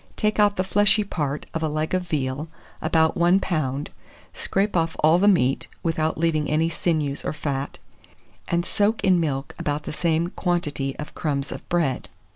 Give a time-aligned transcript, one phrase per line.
[0.15, 2.47] Take out the fleshy part of a leg of veal,
[2.81, 3.89] about 1 lb.,
[4.33, 7.77] scrape off all the meat, without leaving any sinews or fat,
[8.47, 12.09] and soak in milk about the same quantity of crumbs of bread.